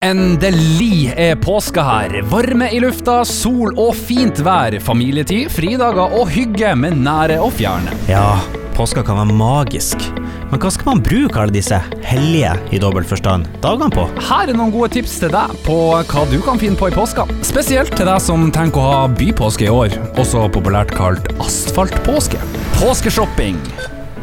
Endelig 0.00 1.12
er 1.12 1.34
påska 1.36 1.82
her. 1.84 2.22
Varme 2.30 2.70
i 2.72 2.78
lufta, 2.80 3.18
sol 3.28 3.74
og 3.76 3.90
fint 3.92 4.38
vær. 4.40 4.72
Familietid, 4.80 5.50
fridager 5.52 6.16
og 6.16 6.30
hygge 6.32 6.70
med 6.72 6.96
nære 7.04 7.36
og 7.44 7.52
fjerne. 7.58 7.92
Ja, 8.08 8.38
påska 8.78 9.04
kan 9.04 9.20
være 9.20 9.36
magisk. 9.36 10.06
Men 10.48 10.56
hva 10.56 10.72
skal 10.72 10.88
man 10.88 11.04
bruke 11.04 11.42
alle 11.42 11.52
disse 11.52 11.82
hellige, 12.08 12.54
i 12.72 12.80
dobbelt 12.80 13.12
forstand, 13.12 13.44
dagene 13.60 13.92
på? 13.92 14.08
Her 14.30 14.48
er 14.48 14.56
noen 14.56 14.72
gode 14.72 14.88
tips 14.96 15.20
til 15.20 15.36
deg 15.36 15.52
på 15.68 15.78
hva 16.00 16.26
du 16.32 16.40
kan 16.48 16.64
finne 16.64 16.80
på 16.80 16.88
i 16.88 16.96
påska. 16.96 17.28
Spesielt 17.44 17.92
til 17.92 18.08
deg 18.08 18.24
som 18.24 18.48
tenker 18.56 18.80
å 18.80 18.90
ha 19.02 19.06
bypåske 19.20 19.68
i 19.68 19.72
år, 19.84 20.00
også 20.16 20.48
populært 20.56 20.96
kalt 20.96 21.28
asfaltpåske. 21.44 22.40
Påskeshopping. 22.80 23.60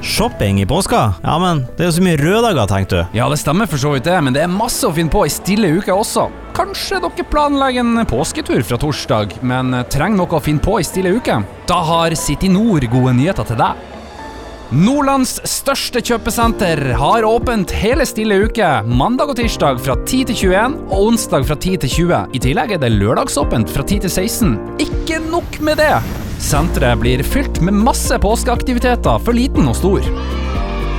Shopping 0.02 0.61
i 0.61 0.66
påska? 0.66 1.13
Ja, 1.23 1.39
men 1.39 1.66
det 1.77 1.84
er 1.84 1.89
jo 1.89 1.95
så 1.98 2.04
mye 2.05 2.20
røddager, 2.20 2.70
tenkte 2.70 3.02
du. 3.02 3.18
Ja, 3.18 3.27
det 3.30 3.39
stemmer 3.41 3.70
for 3.70 3.82
så 3.82 3.95
vidt 3.95 4.05
det, 4.07 4.18
men 4.23 4.36
det 4.36 4.43
er 4.45 4.52
masse 4.52 4.86
å 4.88 4.93
finne 4.93 5.13
på 5.13 5.25
i 5.25 5.34
stille 5.34 5.71
uke 5.80 5.93
også. 5.93 6.27
Kanskje 6.57 7.02
dere 7.04 7.27
planlegger 7.31 7.84
en 7.84 8.08
påsketur 8.09 8.63
fra 8.66 8.80
torsdag, 8.81 9.38
men 9.41 9.73
trenger 9.91 10.22
noe 10.22 10.39
å 10.39 10.44
finne 10.44 10.63
på 10.63 10.80
i 10.80 10.88
stille 10.88 11.16
uke? 11.17 11.41
Da 11.70 11.81
har 11.89 12.16
City 12.17 12.49
Nord 12.52 12.88
gode 12.94 13.16
nyheter 13.17 13.48
til 13.49 13.62
deg. 13.62 13.86
Nordlands 14.67 15.38
største 15.48 16.02
kjøpesenter 16.03 16.81
har 17.00 17.23
åpent 17.23 17.72
hele 17.72 18.03
stille 18.03 18.41
uke, 18.50 18.67
mandag 18.84 19.31
og 19.31 19.39
tirsdag 19.39 19.80
fra 19.80 19.95
10 20.02 20.27
til 20.27 20.41
21 20.52 20.77
og 20.89 21.05
onsdag 21.14 21.48
fra 21.48 21.55
10 21.55 21.81
til 21.86 21.95
20. 22.11 22.36
I 22.36 22.45
tillegg 22.50 22.75
er 22.75 22.84
det 22.84 22.91
lørdagsåpent 22.98 23.72
fra 23.72 23.88
10 23.88 24.03
til 24.03 24.11
16. 24.11 24.58
Ikke 24.84 25.23
nok 25.23 25.61
med 25.64 25.80
det! 25.80 26.27
Senteret 26.40 27.00
blir 27.00 27.23
fylt 27.23 27.62
med 27.62 27.73
masse 27.73 28.20
påskeaktiviteter 28.22 29.23
for 29.23 29.34
liten 29.34 29.68
og 29.68 29.78
stor. 29.78 30.05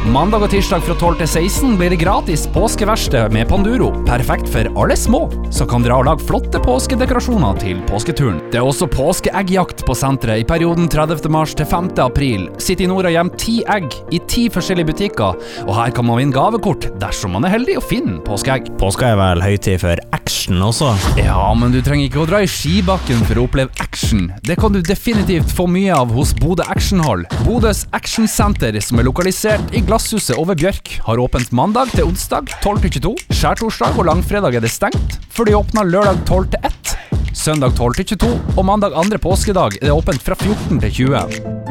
Mandag 0.09 0.47
og 0.47 0.49
tirsdag 0.49 0.81
fra 0.87 0.95
12 0.97 1.19
til 1.21 1.29
16 1.29 1.73
blir 1.77 1.91
det 1.93 1.99
gratis 2.01 2.47
påskeverksted 2.55 3.33
med 3.35 3.49
Panduro. 3.51 3.91
Perfekt 4.07 4.49
for 4.49 4.65
alle 4.81 4.97
små, 4.97 5.27
som 5.53 5.69
kan 5.69 5.85
og 5.85 6.07
lage 6.07 6.25
flotte 6.25 6.61
påskedekorasjoner 6.65 7.59
til 7.61 7.83
påsketuren. 7.91 8.39
Det 8.49 8.61
er 8.61 8.65
også 8.65 8.89
påskeeggjakt 8.89 9.85
på 9.85 9.97
senteret 9.99 10.45
i 10.45 10.47
perioden 10.49 10.89
30. 10.89 11.29
mars 11.29 11.53
til 11.59 11.69
5. 11.69 11.91
april. 12.07 12.49
i 12.49 12.87
Nord 12.87 13.11
og 13.11 13.13
gjem 13.13 13.31
ti 13.37 13.59
egg 13.69 13.93
i 14.11 14.23
ti 14.31 14.49
forskjellige 14.49 14.89
butikker, 14.95 15.37
og 15.67 15.75
her 15.77 15.93
kan 15.93 16.07
man 16.09 16.23
vinne 16.23 16.33
gavekort 16.33 16.89
dersom 17.03 17.37
man 17.37 17.45
er 17.45 17.59
heldig 17.59 17.77
og 17.77 17.85
finner 17.91 18.23
påskeegg. 18.25 18.73
Påska 18.81 19.13
er 19.13 19.21
vel 19.21 19.45
høytid 19.45 19.83
for 19.85 20.01
action 20.49 20.63
også? 20.65 20.89
Ja, 21.21 21.53
men 21.55 21.75
du 21.75 21.81
trenger 21.85 22.09
ikke 22.09 22.23
å 22.23 22.29
dra 22.29 22.41
i 22.41 22.49
skibakken 22.49 23.21
for 23.29 23.37
å 23.37 23.45
oppleve 23.45 23.69
action. 23.85 24.31
Det 24.47 24.57
kan 24.57 24.73
du 24.73 24.81
definitivt 24.81 25.53
få 25.53 25.67
mye 25.69 25.93
av 25.93 26.15
hos 26.17 26.33
Bodø 26.39 26.65
Actionhall. 26.73 27.27
Bodøs 27.45 27.85
actionsenter, 27.93 28.79
som 28.81 28.99
er 28.99 29.09
lokalisert 29.09 29.77
i 29.77 29.85
Glasshuset 29.85 30.39
over 30.39 30.57
Bjørk, 30.57 30.95
har 31.05 31.21
åpent 31.21 31.53
mandag 31.53 31.93
til 31.93 32.09
onsdag 32.09 32.49
12 32.63 32.81
til 32.87 32.97
22. 32.97 33.15
Skjærtorsdag 33.29 34.01
og 34.01 34.09
langfredag 34.09 34.57
er 34.57 34.65
det 34.65 34.73
stengt, 34.73 35.21
før 35.29 35.51
de 35.51 35.59
åpner 35.61 35.93
lørdag 35.93 36.25
12 36.25 36.53
til 36.55 36.71
1. 36.73 36.95
Søndag 37.37 37.77
12 37.77 38.01
til 38.01 38.15
22 38.17 38.37
og 38.57 38.65
mandag 38.73 38.97
andre 38.97 39.21
påskedag 39.21 39.83
er 39.83 39.91
det 39.91 39.99
åpent 39.99 40.25
fra 40.25 40.39
14 40.39 40.81
til 40.87 41.03
20. 41.13 41.68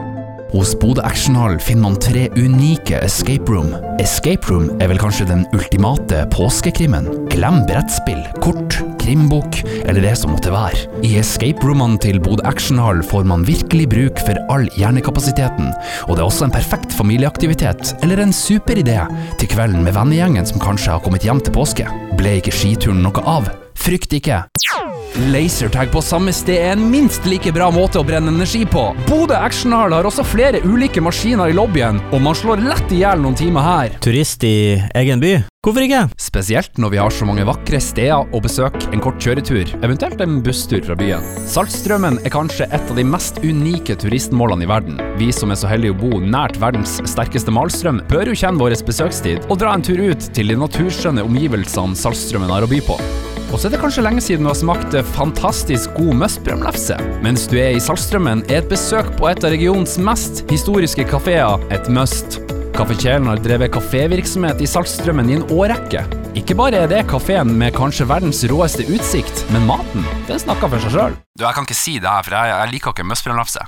Hos 0.48 0.72
Bodø 0.80 1.02
Actionhall 1.04 1.58
finner 1.60 1.90
man 1.90 1.98
tre 2.00 2.28
unike 2.40 3.02
escape 3.04 3.52
room. 3.52 3.74
Escape 4.00 4.48
room 4.48 4.70
er 4.80 4.88
vel 4.88 5.00
kanskje 5.02 5.28
den 5.28 5.44
ultimate 5.56 6.22
påskekrimmen. 6.32 7.10
Glem 7.34 7.60
brettspill, 7.68 8.22
kort, 8.44 8.78
krimbok 9.02 9.60
eller 9.84 10.00
det 10.06 10.16
som 10.20 10.32
måtte 10.32 10.54
være. 10.54 10.88
I 11.04 11.18
escape 11.20 11.68
roomene 11.68 12.00
til 12.04 12.22
Bodø 12.24 12.48
Actionhall 12.48 13.04
får 13.06 13.28
man 13.28 13.44
virkelig 13.48 13.90
bruk 13.92 14.24
for 14.24 14.40
all 14.54 14.70
hjernekapasiteten, 14.80 15.74
og 16.08 16.16
det 16.16 16.24
er 16.24 16.28
også 16.30 16.48
en 16.48 16.56
perfekt 16.56 16.96
familieaktivitet 16.96 17.98
eller 18.00 18.24
en 18.24 18.36
super 18.36 18.80
idé 18.80 19.02
til 19.42 19.52
kvelden 19.52 19.84
med 19.84 19.98
vennegjengen 20.00 20.48
som 20.48 20.64
kanskje 20.64 20.96
har 20.96 21.04
kommet 21.04 21.28
hjem 21.28 21.44
til 21.44 21.56
påske. 21.60 21.92
Ble 22.16 22.40
ikke 22.40 22.56
skituren 22.56 23.04
noe 23.04 23.28
av? 23.28 23.52
Frykt 23.78 24.16
ikke. 24.16 24.46
Lasertag 25.16 25.92
på 25.92 26.02
samme 26.02 26.34
sted 26.36 26.60
er 26.62 26.76
en 26.76 26.88
minst 26.92 27.26
like 27.26 27.52
bra 27.56 27.70
måte 27.74 28.00
å 28.02 28.06
brenne 28.06 28.30
energi 28.34 28.64
på. 28.70 28.84
Bodø 29.08 29.38
Actionhall 29.38 29.96
har 29.96 30.08
også 30.08 30.26
flere 30.28 30.62
ulike 30.68 31.02
maskiner 31.02 31.50
i 31.50 31.56
lobbyen, 31.58 32.02
og 32.12 32.22
man 32.24 32.38
slår 32.38 32.62
lett 32.66 32.94
i 32.94 33.02
hjel 33.02 33.24
noen 33.24 33.38
timer 33.38 33.66
her. 33.66 33.96
Turist 34.04 34.46
i 34.46 34.78
egen 34.98 35.24
by? 35.24 35.40
Hvorfor 35.66 35.84
ikke? 35.84 36.04
Spesielt 36.22 36.78
når 36.80 36.94
vi 36.94 37.00
har 37.02 37.12
så 37.12 37.26
mange 37.28 37.44
vakre 37.48 37.80
steder 37.84 38.30
å 38.32 38.42
besøke 38.44 38.88
en 38.96 39.02
kort 39.04 39.20
kjøretur, 39.24 39.74
eventuelt 39.84 40.22
en 40.24 40.38
busstur 40.46 40.84
fra 40.86 40.96
byen. 40.96 41.26
Saltstraumen 41.50 42.22
er 42.24 42.32
kanskje 42.32 42.70
et 42.70 42.94
av 42.94 42.96
de 42.96 43.08
mest 43.08 43.42
unike 43.44 43.98
turistmålene 44.00 44.64
i 44.64 44.70
verden. 44.70 45.02
Vi 45.20 45.32
som 45.36 45.52
er 45.52 45.60
så 45.60 45.72
heldige 45.72 45.98
å 45.98 46.02
bo 46.06 46.22
nært 46.24 46.60
verdens 46.62 47.00
sterkeste 47.10 47.52
malstrøm, 47.52 48.04
bør 48.12 48.32
jo 48.32 48.38
kjenne 48.38 48.62
vår 48.62 48.78
besøkstid 48.88 49.50
og 49.50 49.60
dra 49.60 49.74
en 49.76 49.84
tur 49.84 50.00
ut 50.00 50.30
til 50.38 50.54
de 50.54 50.62
naturskjønne 50.62 51.26
omgivelsene 51.28 52.00
Saltstraumen 52.00 52.54
har 52.54 52.64
å 52.64 52.72
by 52.72 52.86
på. 52.88 53.02
Og 53.48 53.62
så 53.62 53.70
er 53.70 53.74
det 53.74 53.80
kanskje 53.80 54.04
lenge 54.04 54.22
siden 54.24 54.44
du 54.44 54.50
har 54.52 54.58
smakt 54.60 54.96
fantastisk 55.16 55.94
god 55.96 56.18
møstbrømlefse. 56.20 56.98
Mens 57.24 57.46
du 57.48 57.56
er 57.62 57.78
i 57.78 57.82
Saltstrømmen, 57.84 58.44
er 58.52 58.60
et 58.60 58.68
besøk 58.72 59.14
på 59.20 59.30
et 59.32 59.40
av 59.40 59.54
regionens 59.54 59.96
mest 60.04 60.44
historiske 60.52 61.08
kafeer 61.08 61.64
et 61.72 61.88
must. 61.88 62.42
Kaffe 62.78 62.98
Kjelen 63.00 63.30
har 63.32 63.40
drevet 63.42 63.72
kafévirksomhet 63.74 64.60
i 64.62 64.68
Saltstrømmen 64.70 65.32
i 65.32 65.40
en 65.40 65.48
årrekke. 65.50 66.04
Ikke 66.38 66.58
bare 66.60 66.84
er 66.84 66.92
det 66.92 67.08
kafeen 67.10 67.56
med 67.58 67.74
kanskje 67.74 68.06
verdens 68.12 68.44
råeste 68.52 68.86
utsikt, 68.94 69.48
men 69.56 69.66
maten, 69.66 70.06
den 70.28 70.44
snakker 70.44 70.70
for 70.70 70.84
seg 70.84 70.94
sjøl. 70.94 71.18
Du, 71.34 71.48
jeg 71.48 71.58
kan 71.58 71.66
ikke 71.66 71.80
si 71.80 71.98
det 72.04 72.12
her, 72.12 72.28
for 72.28 72.38
jeg, 72.38 72.54
jeg 72.54 72.76
liker 72.76 72.94
ikke 72.94 73.08
møssbrødlefse. 73.10 73.66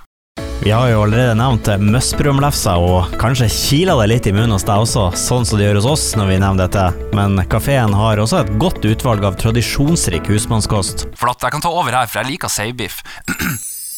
Vi 0.61 0.71
har 0.71 0.89
jo 0.91 1.03
allerede 1.05 1.37
nevnt 1.39 1.69
møssbrødlefsa, 1.79 2.73
og 2.83 3.13
kanskje 3.21 3.47
kiler 3.53 4.01
det 4.01 4.09
litt 4.11 4.25
i 4.27 4.33
munnen 4.35 4.57
hos 4.57 4.65
deg 4.67 4.83
også, 4.83 5.05
sånn 5.15 5.47
som 5.47 5.55
det 5.55 5.69
gjør 5.69 5.79
hos 5.79 5.87
oss 5.87 6.03
når 6.19 6.27
vi 6.33 6.39
nevner 6.43 6.67
dette, 6.67 7.13
men 7.15 7.39
kafeen 7.47 7.95
har 7.95 8.19
også 8.19 8.41
et 8.41 8.51
godt 8.59 8.83
utvalg 8.83 9.23
av 9.23 9.37
tradisjonsrik 9.39 10.27
husmannskost. 10.27 11.05
Flott, 11.15 11.45
jeg 11.45 11.55
kan 11.55 11.63
ta 11.63 11.71
over 11.71 11.95
her, 11.95 12.09
for 12.11 12.19
jeg 12.19 12.33
liker 12.33 12.51
seibiff. 12.51 12.99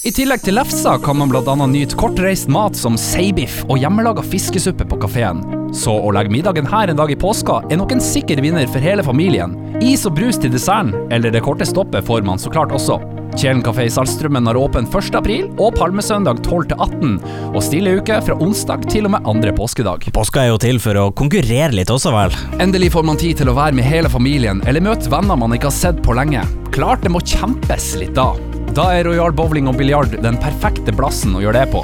I 0.05 0.13
tillegg 0.13 0.41
til 0.45 0.55
lefsa 0.57 0.95
kan 1.01 1.17
man 1.17 1.33
annet 1.33 1.73
nyte 1.73 1.97
kortreist 1.97 2.49
mat 2.49 2.77
som 2.77 2.95
seibiff 2.97 3.63
og 3.67 3.81
hjemmelaga 3.81 4.21
fiskesuppe 4.25 4.85
på 4.85 4.97
kafeen. 5.01 5.41
Så 5.73 5.93
å 5.93 6.13
legge 6.13 6.33
middagen 6.33 6.69
her 6.69 6.89
en 6.89 6.97
dag 6.97 7.09
i 7.09 7.17
påska 7.17 7.63
er 7.69 7.77
nok 7.81 7.93
en 7.93 8.01
sikker 8.01 8.41
vinner 8.41 8.69
for 8.69 8.81
hele 8.81 9.05
familien. 9.05 9.57
Is 9.81 10.05
og 10.05 10.13
brus 10.17 10.37
til 10.37 10.53
desserten, 10.53 10.93
eller 11.09 11.33
det 11.33 11.41
korte 11.45 11.65
stoppet, 11.65 12.05
får 12.05 12.21
man 12.25 12.41
så 12.41 12.53
klart 12.53 12.73
også. 12.73 12.99
Kjelen 13.37 13.61
kafé 13.63 13.85
i 13.87 13.91
Saltstraumen 13.91 14.47
har 14.47 14.59
åpent 14.59 14.91
1. 14.95 15.15
april 15.15 15.47
og 15.55 15.75
palmesøndag 15.77 16.43
12-18, 16.43 17.17
og 17.53 17.61
stille 17.63 17.95
uke 17.99 18.19
fra 18.25 18.37
onsdag 18.43 18.85
til 18.91 19.07
og 19.07 19.15
med 19.15 19.27
andre 19.29 19.53
påskedag. 19.55 20.09
Påska 20.15 20.43
er 20.43 20.51
jo 20.51 20.61
til 20.61 20.81
for 20.83 20.99
å 20.99 21.09
konkurrere 21.15 21.71
litt 21.75 21.91
også, 21.93 22.13
vel? 22.15 22.35
Endelig 22.63 22.91
får 22.95 23.07
man 23.07 23.19
tid 23.21 23.41
til 23.41 23.51
å 23.51 23.57
være 23.57 23.77
med 23.77 23.87
hele 23.87 24.11
familien, 24.11 24.63
eller 24.67 24.83
møte 24.83 25.11
venner 25.11 25.39
man 25.39 25.55
ikke 25.55 25.71
har 25.71 25.79
sett 25.79 26.03
på 26.05 26.17
lenge. 26.17 26.43
Klart 26.75 27.05
det 27.05 27.13
må 27.15 27.23
kjempes 27.23 27.93
litt 27.99 28.17
da. 28.19 28.33
Da 28.71 28.85
er 28.95 29.03
Royal 29.03 29.33
Bowling 29.35 29.67
og 29.67 29.75
biljard 29.75 30.13
den 30.23 30.37
perfekte 30.39 30.93
plassen 30.95 31.33
å 31.35 31.41
gjøre 31.43 31.59
det 31.65 31.73
på. 31.73 31.81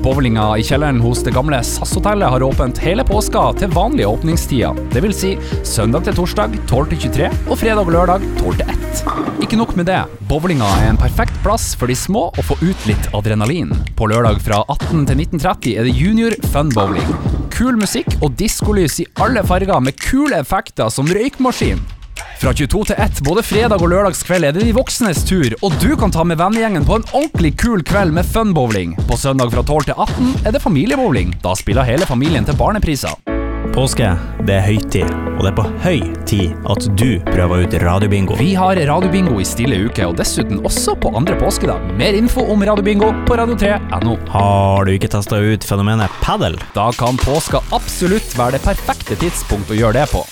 Bowlinga 0.00 0.46
i 0.56 0.62
kjelleren 0.64 1.02
hos 1.04 1.20
det 1.26 1.34
gamle 1.36 1.58
SAS-hotellet 1.60 2.32
har 2.32 2.44
åpent 2.46 2.80
hele 2.80 3.04
påska 3.04 3.42
til 3.60 3.74
vanlige 3.74 4.08
åpningstider. 4.08 4.78
Vil 5.04 5.12
si 5.16 5.34
søndag 5.68 6.06
til 6.08 6.16
torsdag 6.16 6.56
12 6.62 6.94
til 6.94 7.02
23 7.10 7.28
og 7.44 7.60
fredag 7.60 7.84
og 7.84 7.92
lørdag 7.92 8.24
12 8.40 8.56
til 8.62 8.72
1. 8.72 9.04
Ikke 9.44 9.60
nok 9.60 9.76
med 9.76 9.90
det, 9.92 10.00
bowlinga 10.32 10.72
er 10.80 10.94
en 10.94 11.02
perfekt 11.02 11.36
plass 11.44 11.74
for 11.76 11.92
de 11.92 11.98
små 11.98 12.30
å 12.32 12.48
få 12.48 12.56
ut 12.64 12.88
litt 12.88 13.12
adrenalin. 13.16 13.76
På 14.00 14.08
lørdag 14.08 14.40
fra 14.40 14.64
18 14.64 15.10
til 15.12 15.24
19.30 15.28 15.76
er 15.76 15.88
det 15.90 15.96
junior 16.00 16.40
fun 16.54 16.72
bowling. 16.72 17.16
Kul 17.52 17.76
musikk 17.76 18.16
og 18.22 18.32
diskolys 18.40 19.02
i 19.04 19.10
alle 19.20 19.44
farger 19.44 19.84
med 19.84 20.00
kule 20.00 20.40
effekter 20.40 20.88
som 20.88 21.08
røykmaskin. 21.12 21.84
Fra 22.40 22.54
22 22.56 22.86
til 22.88 22.96
1 23.04 23.18
både 23.26 23.42
fredag 23.44 23.82
og 23.84 23.90
lørdagskveld 23.92 24.46
er 24.48 24.54
det 24.56 24.62
de 24.64 24.72
voksnes 24.72 25.18
tur, 25.28 25.52
og 25.60 25.74
du 25.82 25.90
kan 26.00 26.12
ta 26.14 26.22
med 26.24 26.38
vennegjengen 26.40 26.86
på 26.88 26.96
en 26.96 27.04
ordentlig 27.12 27.50
kul 27.60 27.82
kveld 27.84 28.14
med 28.16 28.24
funbowling. 28.24 28.94
På 29.10 29.18
søndag 29.20 29.52
fra 29.52 29.60
12 29.60 29.90
til 29.90 29.98
18 30.06 30.46
er 30.48 30.54
det 30.56 30.62
familiebowling. 30.64 31.34
Da 31.44 31.52
spiller 31.58 31.84
hele 31.84 32.08
familien 32.08 32.48
til 32.48 32.56
barnepriser. 32.56 33.12
Påske, 33.74 34.08
det 34.48 34.54
er 34.56 34.64
høytid, 34.64 35.10
og 35.36 35.44
det 35.44 35.50
er 35.50 35.58
på 35.58 35.66
høy 35.84 36.00
tid 36.26 36.70
at 36.72 36.86
du 36.98 37.10
prøver 37.28 37.66
ut 37.66 37.76
radiobingo. 37.84 38.38
Vi 38.40 38.54
har 38.56 38.80
radiobingo 38.88 39.36
i 39.36 39.44
stille 39.46 39.76
uke, 39.84 40.08
og 40.08 40.16
dessuten 40.18 40.64
også 40.64 40.96
på 40.96 41.12
andre 41.20 41.36
påskedag. 41.38 41.92
Mer 42.00 42.16
info 42.16 42.46
om 42.50 42.64
radiobingo 42.64 43.12
på 43.28 43.36
radio3.no. 43.36 44.16
Har 44.32 44.88
du 44.88 44.94
ikke 44.96 45.12
testa 45.12 45.42
ut 45.44 45.68
fenomenet 45.68 46.16
padel? 46.24 46.56
Da 46.72 46.88
kan 46.96 47.20
påska 47.20 47.60
absolutt 47.76 48.32
være 48.40 48.56
det 48.56 48.64
perfekte 48.64 49.20
tidspunkt 49.20 49.70
å 49.70 49.76
gjøre 49.76 50.00
det 50.00 50.08
på. 50.16 50.24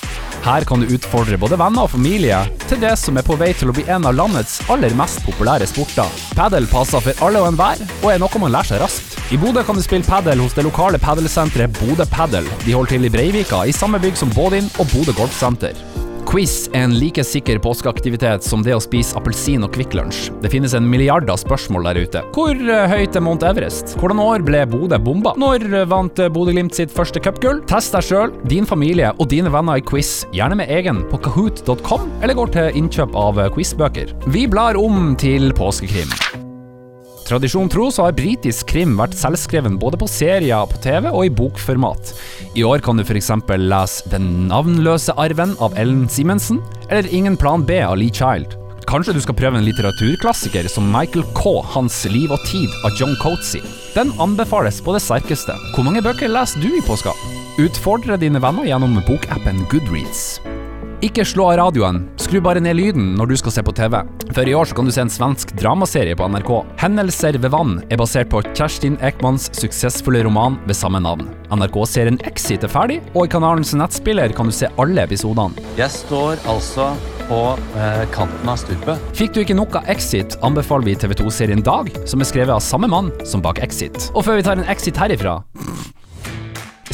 Her 0.44 0.64
kan 0.64 0.80
du 0.80 0.92
utfordre 0.94 1.38
både 1.40 1.58
venner 1.58 1.84
og 1.84 1.92
familie 1.92 2.38
til 2.68 2.80
det 2.82 2.94
som 3.00 3.18
er 3.18 3.26
på 3.26 3.36
vei 3.40 3.50
til 3.56 3.72
å 3.72 3.74
bli 3.76 3.84
en 3.90 4.06
av 4.08 4.16
landets 4.16 4.58
aller 4.72 4.94
mest 4.98 5.20
populære 5.26 5.66
sporter. 5.68 6.08
Padel 6.38 6.68
passer 6.70 7.02
for 7.04 7.24
alle 7.26 7.42
og 7.42 7.50
enhver, 7.50 7.82
og 8.00 8.10
er 8.12 8.22
noe 8.22 8.42
man 8.42 8.54
lærer 8.54 8.72
seg 8.72 8.82
raskt. 8.84 9.18
I 9.34 9.40
Bodø 9.40 9.64
kan 9.66 9.76
du 9.76 9.84
spille 9.84 10.06
padel 10.06 10.40
hos 10.40 10.56
det 10.56 10.64
lokale 10.64 11.00
padelsenteret 11.02 11.74
Bodø 11.82 12.06
Padel. 12.08 12.48
De 12.64 12.76
holder 12.76 12.96
til 12.96 13.08
i 13.08 13.12
Breivika, 13.12 13.64
i 13.66 13.76
samme 13.76 14.00
bygg 14.00 14.16
som 14.20 14.32
Bådin 14.32 14.70
og 14.78 14.88
Bodø 14.94 15.16
Golfsenter. 15.18 16.07
Quiz 16.28 16.66
er 16.76 16.82
en 16.84 16.92
like 17.00 17.22
sikker 17.24 17.56
påskeaktivitet 17.64 18.44
som 18.44 18.60
det 18.64 18.74
å 18.76 18.82
spise 18.84 19.16
appelsin 19.16 19.62
og 19.64 19.72
Kvikk 19.72 19.94
Lunsj. 19.96 20.26
Det 20.42 20.50
finnes 20.52 20.74
en 20.76 20.84
milliard 20.84 21.30
av 21.32 21.40
spørsmål 21.40 21.88
der 21.88 22.00
ute. 22.04 22.22
Hvor 22.36 22.52
eh, 22.52 22.84
høyt 22.92 23.16
er 23.16 23.24
Mount 23.24 23.46
Everest? 23.48 23.96
Hvordan 23.96 24.20
år 24.20 24.44
ble 24.44 24.60
Bodø 24.68 25.00
bomba? 25.00 25.32
Når 25.40 25.64
vant 25.88 26.20
Bodø-Glimt 26.34 26.76
sitt 26.76 26.92
første 26.92 27.22
cupgull? 27.24 27.64
Test 27.72 27.96
deg 27.96 28.04
sjøl, 28.10 28.36
din 28.52 28.68
familie 28.68 29.14
og 29.16 29.32
dine 29.32 29.48
venner 29.54 29.80
i 29.80 29.88
quiz, 29.88 30.26
gjerne 30.36 30.60
med 30.60 30.68
egen, 30.68 31.00
på 31.08 31.22
kahoot.com, 31.24 32.10
eller 32.20 32.36
går 32.36 32.56
til 32.58 32.82
innkjøp 32.82 33.16
av 33.16 33.46
quizbøker. 33.56 34.12
Vi 34.28 34.44
blar 34.52 34.76
om 34.76 35.14
til 35.16 35.54
påskekrim. 35.56 36.12
Tradisjon 37.28 37.68
tro 37.68 37.90
så 37.92 38.06
har 38.06 38.14
britisk 38.16 38.70
krim 38.70 38.94
vært 38.96 39.12
selvskreven 39.18 39.74
både 39.80 39.98
på 40.00 40.06
serier 40.08 40.64
på 40.70 40.78
TV 40.80 41.10
og 41.10 41.26
i 41.26 41.32
bokformat. 41.40 42.14
I 42.56 42.64
år 42.64 42.80
kan 42.84 42.96
du 42.96 43.04
f.eks. 43.04 43.28
lese 43.60 44.08
Den 44.08 44.48
navnløse 44.48 45.12
arven 45.20 45.52
av 45.60 45.76
Ellen 45.76 46.06
Simensen, 46.08 46.62
eller 46.88 47.10
Ingen 47.12 47.36
plan 47.36 47.66
B 47.68 47.82
av 47.84 47.98
Lee 48.00 48.14
Child. 48.14 48.56
Kanskje 48.88 49.12
du 49.12 49.20
skal 49.20 49.36
prøve 49.36 49.60
en 49.60 49.68
litteraturklassiker 49.68 50.70
som 50.72 50.88
Michael 50.88 51.26
K. 51.36 51.58
Hans 51.74 52.00
liv 52.08 52.32
og 52.32 52.40
tid 52.48 52.72
av 52.80 52.96
John 52.96 53.12
Coetzee. 53.20 53.60
Den 53.92 54.14
anbefales 54.24 54.80
på 54.80 54.96
det 54.96 55.04
sterkeste. 55.04 55.52
Hvor 55.74 55.84
mange 55.84 56.00
bøker 56.00 56.32
leser 56.32 56.64
du 56.64 56.72
i 56.72 56.84
påska? 56.88 57.12
Utfordre 57.60 58.16
dine 58.16 58.40
venner 58.40 58.64
gjennom 58.64 58.96
bokappen 59.04 59.66
Goodreads. 59.68 60.38
Ikke 60.98 61.22
slå 61.22 61.44
av 61.52 61.60
radioen, 61.60 62.00
skru 62.18 62.40
bare 62.42 62.58
ned 62.58 62.74
lyden 62.74 63.12
når 63.14 63.28
du 63.30 63.34
skal 63.38 63.52
se 63.54 63.62
på 63.62 63.70
TV. 63.78 64.00
For 64.34 64.48
i 64.50 64.54
år 64.58 64.66
så 64.66 64.74
kan 64.74 64.88
du 64.88 64.90
se 64.90 65.04
en 65.04 65.12
svensk 65.14 65.52
dramaserie 65.60 66.16
på 66.18 66.26
NRK. 66.26 66.50
'Hendelser 66.80 67.38
ved 67.38 67.52
vann' 67.54 67.76
er 67.86 68.00
basert 68.00 68.32
på 68.32 68.42
Kjerstin 68.48 68.96
Ekmans 68.98 69.46
suksessfulle 69.54 70.24
roman 70.26 70.58
ved 70.66 70.74
samme 70.74 70.98
navn. 70.98 71.30
NRK-serien 71.54 72.18
Exit 72.26 72.66
er 72.66 72.72
ferdig, 72.72 72.98
og 73.14 73.28
i 73.28 73.30
kanalens 73.30 73.76
nettspiller 73.78 74.34
kan 74.34 74.50
du 74.50 74.56
se 74.56 74.72
alle 74.74 75.06
episodene. 75.06 75.54
Jeg 75.78 75.94
står 75.94 76.42
altså 76.50 76.90
på 77.30 77.40
eh, 77.78 78.02
kanten 78.10 78.50
av 78.50 78.58
stupet. 78.58 78.98
Fikk 79.14 79.36
du 79.36 79.42
ikke 79.44 79.54
nok 79.54 79.78
av 79.78 79.86
Exit, 79.94 80.34
anbefaler 80.42 80.90
vi 80.90 80.98
TV2-serien 80.98 81.62
Dag, 81.62 81.94
som 82.10 82.18
er 82.18 82.26
skrevet 82.26 82.56
av 82.56 82.64
samme 82.64 82.90
mann 82.90 83.14
som 83.22 83.44
bak 83.44 83.62
Exit. 83.62 84.10
Og 84.18 84.26
før 84.26 84.40
vi 84.40 84.48
tar 84.50 84.58
en 84.58 84.66
exit 84.66 84.98
herifra 84.98 85.38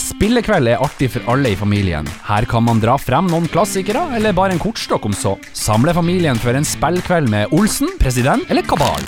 Spillekveld 0.01 0.69
er 0.73 0.83
artig 0.83 1.09
for 1.15 1.31
alle 1.31 1.53
i 1.55 1.59
familien. 1.59 2.07
Her 2.27 2.47
kan 2.51 2.65
man 2.67 2.81
dra 2.83 2.97
frem 2.99 3.29
noen 3.31 3.47
klassikere, 3.51 4.03
eller 4.17 4.35
bare 4.35 4.57
en 4.57 4.63
kortstokk 4.63 5.07
om 5.07 5.15
så. 5.15 5.37
Samle 5.55 5.95
familien 5.95 6.39
for 6.41 6.57
en 6.57 6.67
spillkveld 6.67 7.31
med 7.31 7.55
Olsen, 7.55 7.95
President 8.01 8.51
eller 8.51 8.67
Kabal. 8.67 9.07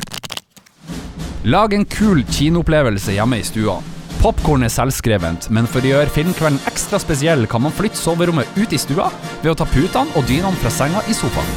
Lag 1.47 1.75
en 1.75 1.87
kul 1.87 2.25
kinoopplevelse 2.31 3.15
hjemme 3.19 3.39
i 3.43 3.47
stua. 3.47 3.81
Popkorn 4.23 4.67
er 4.67 4.73
selvskrevent, 4.73 5.51
men 5.55 5.69
for 5.71 5.85
å 5.85 5.93
gjøre 5.93 6.15
filmkvelden 6.15 6.63
ekstra 6.71 6.99
spesiell 7.03 7.47
kan 7.51 7.63
man 7.67 7.75
flytte 7.75 8.01
soverommet 8.01 8.59
ut 8.59 8.75
i 8.75 8.81
stua 8.81 9.11
ved 9.43 9.53
å 9.53 9.59
ta 9.59 9.69
putene 9.71 10.11
og 10.17 10.27
dynene 10.31 10.59
fra 10.63 10.73
senga 10.75 11.05
i 11.07 11.15
sofaen. 11.15 11.57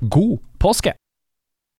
God 0.00 0.40
påske! 0.60 0.96